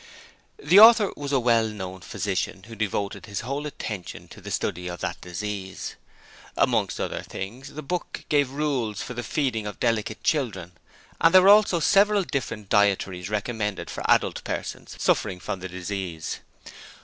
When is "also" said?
11.49-11.79